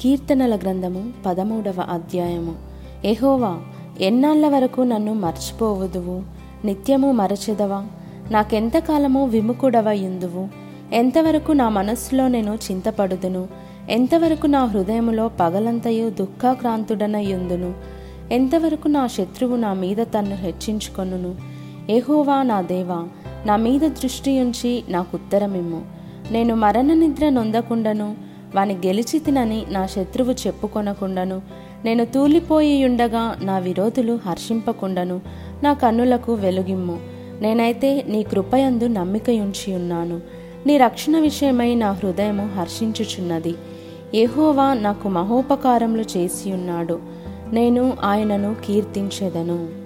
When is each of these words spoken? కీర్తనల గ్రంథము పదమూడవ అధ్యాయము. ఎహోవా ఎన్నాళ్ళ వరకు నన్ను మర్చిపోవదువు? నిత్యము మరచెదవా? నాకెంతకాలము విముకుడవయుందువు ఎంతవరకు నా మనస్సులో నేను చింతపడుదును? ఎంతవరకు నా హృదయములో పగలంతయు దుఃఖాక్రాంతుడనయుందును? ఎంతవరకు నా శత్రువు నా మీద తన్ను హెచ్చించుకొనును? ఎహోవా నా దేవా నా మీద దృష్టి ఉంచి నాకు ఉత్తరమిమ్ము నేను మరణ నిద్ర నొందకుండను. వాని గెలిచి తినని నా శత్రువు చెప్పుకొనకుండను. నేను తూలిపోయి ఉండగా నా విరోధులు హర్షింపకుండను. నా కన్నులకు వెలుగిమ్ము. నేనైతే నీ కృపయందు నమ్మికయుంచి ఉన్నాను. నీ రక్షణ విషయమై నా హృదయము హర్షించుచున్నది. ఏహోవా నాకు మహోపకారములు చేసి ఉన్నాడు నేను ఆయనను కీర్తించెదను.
కీర్తనల 0.00 0.56
గ్రంథము 0.56 1.12
పదమూడవ 1.26 1.86
అధ్యాయము. 1.90 2.54
ఎహోవా 3.04 3.60
ఎన్నాళ్ళ 4.00 4.48
వరకు 4.48 4.80
నన్ను 4.80 5.14
మర్చిపోవదువు? 5.14 6.22
నిత్యము 6.66 7.12
మరచెదవా? 7.12 7.84
నాకెంతకాలము 8.30 9.26
విముకుడవయుందువు 9.26 10.48
ఎంతవరకు 10.92 11.52
నా 11.52 11.68
మనస్సులో 11.68 12.28
నేను 12.28 12.58
చింతపడుదును? 12.70 13.48
ఎంతవరకు 13.90 14.46
నా 14.46 14.64
హృదయములో 14.64 15.28
పగలంతయు 15.28 16.10
దుఃఖాక్రాంతుడనయుందును? 16.10 17.74
ఎంతవరకు 18.32 18.88
నా 18.88 19.06
శత్రువు 19.06 19.56
నా 19.56 19.72
మీద 19.72 19.96
తన్ను 19.96 20.36
హెచ్చించుకొనును? 20.36 21.34
ఎహోవా 21.90 22.42
నా 22.42 22.60
దేవా 22.60 23.08
నా 23.46 23.56
మీద 23.56 23.80
దృష్టి 23.80 24.40
ఉంచి 24.40 24.84
నాకు 24.88 25.08
ఉత్తరమిమ్ము 25.14 25.82
నేను 26.30 26.54
మరణ 26.54 26.92
నిద్ర 26.92 27.28
నొందకుండను. 27.28 28.35
వాని 28.54 28.74
గెలిచి 28.74 29.18
తినని 29.18 29.64
నా 29.68 29.86
శత్రువు 29.86 30.32
చెప్పుకొనకుండను. 30.32 31.42
నేను 31.84 32.04
తూలిపోయి 32.04 32.84
ఉండగా 32.84 33.36
నా 33.42 33.58
విరోధులు 33.58 34.18
హర్షింపకుండను. 34.26 35.20
నా 35.62 35.72
కన్నులకు 35.72 36.34
వెలుగిమ్ము. 36.34 36.98
నేనైతే 37.40 38.04
నీ 38.08 38.22
కృపయందు 38.22 38.86
నమ్మికయుంచి 38.86 39.74
ఉన్నాను. 39.74 40.20
నీ 40.66 40.76
రక్షణ 40.76 41.18
విషయమై 41.18 41.74
నా 41.74 41.90
హృదయము 41.92 42.50
హర్షించుచున్నది. 42.56 43.54
ఏహోవా 44.14 44.74
నాకు 44.74 45.08
మహోపకారములు 45.08 46.04
చేసి 46.16 46.52
ఉన్నాడు 46.52 47.00
నేను 47.52 47.92
ఆయనను 48.02 48.56
కీర్తించెదను. 48.64 49.85